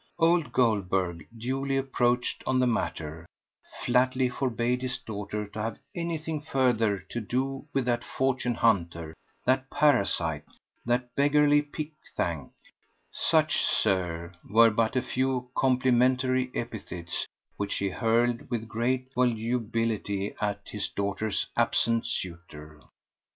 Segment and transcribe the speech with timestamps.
[0.17, 3.27] Old Goldberg, duly approached on the matter,
[3.85, 9.13] flatly forbade his daughter to have anything further to do with that fortune hunter,
[9.45, 10.45] that parasite,
[10.87, 17.27] that beggarly pick thank—such, Sir, were but a few complimentary epithets
[17.57, 22.81] which he hurled with great volubility at his daughter's absent suitor.